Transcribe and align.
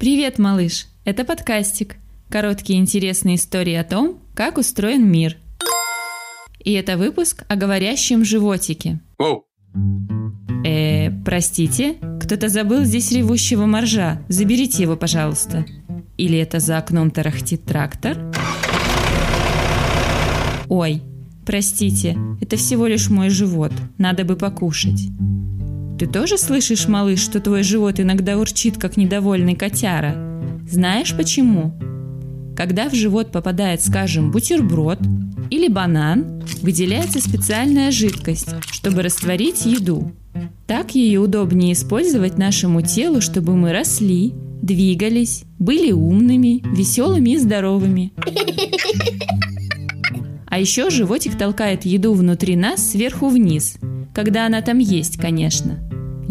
Привет, 0.00 0.38
малыш! 0.38 0.86
Это 1.04 1.26
подкастик. 1.26 1.96
Короткие 2.30 2.78
интересные 2.78 3.36
истории 3.36 3.74
о 3.74 3.84
том, 3.84 4.18
как 4.34 4.56
устроен 4.56 5.06
мир. 5.06 5.36
И 6.58 6.72
это 6.72 6.96
выпуск 6.96 7.44
о 7.48 7.56
говорящем 7.56 8.24
животике. 8.24 9.00
Воу. 9.18 9.44
Э, 10.64 11.10
простите, 11.22 11.96
кто-то 12.18 12.48
забыл 12.48 12.84
здесь 12.84 13.12
ревущего 13.12 13.66
моржа. 13.66 14.22
Заберите 14.30 14.84
его, 14.84 14.96
пожалуйста. 14.96 15.66
Или 16.16 16.38
это 16.38 16.60
за 16.60 16.78
окном 16.78 17.10
тарахтит 17.10 17.66
трактор? 17.66 18.16
Ой, 20.70 21.02
простите, 21.44 22.16
это 22.40 22.56
всего 22.56 22.86
лишь 22.86 23.10
мой 23.10 23.28
живот. 23.28 23.72
Надо 23.98 24.24
бы 24.24 24.36
покушать. 24.36 25.10
Ты 26.00 26.06
тоже 26.06 26.38
слышишь, 26.38 26.88
малыш, 26.88 27.20
что 27.20 27.40
твой 27.40 27.62
живот 27.62 28.00
иногда 28.00 28.38
урчит, 28.38 28.78
как 28.78 28.96
недовольный 28.96 29.54
котяра? 29.54 30.16
Знаешь 30.66 31.14
почему? 31.14 31.74
Когда 32.56 32.88
в 32.88 32.94
живот 32.94 33.30
попадает, 33.30 33.82
скажем, 33.82 34.30
бутерброд 34.30 34.98
или 35.50 35.68
банан, 35.68 36.42
выделяется 36.62 37.20
специальная 37.20 37.90
жидкость, 37.90 38.48
чтобы 38.72 39.02
растворить 39.02 39.66
еду. 39.66 40.12
Так 40.66 40.94
ее 40.94 41.20
удобнее 41.20 41.74
использовать 41.74 42.38
нашему 42.38 42.80
телу, 42.80 43.20
чтобы 43.20 43.54
мы 43.54 43.70
росли, 43.74 44.32
двигались, 44.62 45.44
были 45.58 45.92
умными, 45.92 46.62
веселыми 46.74 47.32
и 47.32 47.36
здоровыми. 47.36 48.14
А 50.46 50.58
еще 50.58 50.88
животик 50.88 51.36
толкает 51.36 51.84
еду 51.84 52.14
внутри 52.14 52.56
нас 52.56 52.90
сверху 52.90 53.28
вниз, 53.28 53.76
когда 54.14 54.46
она 54.46 54.62
там 54.62 54.78
есть, 54.78 55.16
конечно. 55.18 55.78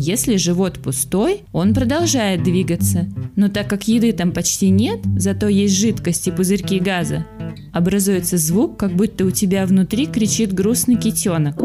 Если 0.02 0.38
живот 0.38 0.80
пустой, 0.80 1.42
он 1.52 1.74
продолжает 1.74 2.42
двигаться. 2.42 3.08
Но 3.36 3.50
так 3.50 3.68
как 3.68 3.88
еды 3.88 4.14
там 4.14 4.32
почти 4.32 4.70
нет, 4.70 5.00
зато 5.18 5.50
есть 5.50 5.76
жидкость 5.76 6.28
и 6.28 6.32
пузырьки 6.32 6.80
газа, 6.80 7.26
образуется 7.74 8.38
звук, 8.38 8.78
как 8.78 8.94
будто 8.94 9.26
у 9.26 9.32
тебя 9.32 9.66
внутри 9.66 10.06
кричит 10.06 10.54
грустный 10.54 10.96
китенок. 10.96 11.62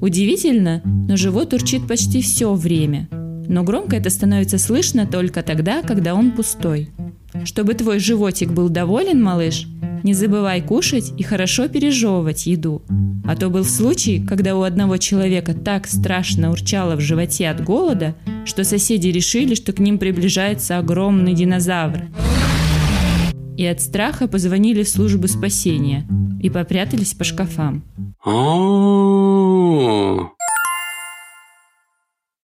Удивительно, 0.00 0.82
но 0.84 1.16
живот 1.16 1.54
урчит 1.54 1.86
почти 1.86 2.20
все 2.20 2.52
время. 2.52 3.08
Но 3.12 3.62
громко 3.62 3.96
это 3.96 4.10
становится 4.10 4.58
слышно 4.58 5.06
только 5.06 5.42
тогда, 5.42 5.82
когда 5.82 6.14
он 6.14 6.32
пустой. 6.32 6.90
Чтобы 7.44 7.74
твой 7.74 7.98
животик 7.98 8.50
был 8.50 8.68
доволен, 8.68 9.22
малыш, 9.22 9.66
не 10.04 10.14
забывай 10.14 10.62
кушать 10.62 11.12
и 11.18 11.22
хорошо 11.22 11.66
пережевывать 11.66 12.46
еду. 12.46 12.82
А 13.26 13.34
то 13.34 13.48
был 13.48 13.64
случай, 13.64 14.24
когда 14.24 14.54
у 14.54 14.62
одного 14.62 14.98
человека 14.98 15.54
так 15.54 15.86
страшно 15.86 16.50
урчало 16.50 16.94
в 16.94 17.00
животе 17.00 17.48
от 17.48 17.64
голода, 17.64 18.14
что 18.44 18.64
соседи 18.64 19.08
решили, 19.08 19.54
что 19.54 19.72
к 19.72 19.78
ним 19.80 19.98
приближается 19.98 20.78
огромный 20.78 21.34
динозавр. 21.34 22.02
И 23.56 23.64
от 23.64 23.80
страха 23.80 24.28
позвонили 24.28 24.82
в 24.82 24.88
службу 24.88 25.26
спасения 25.26 26.06
и 26.42 26.50
попрятались 26.50 27.14
по 27.14 27.24
шкафам. 27.24 27.82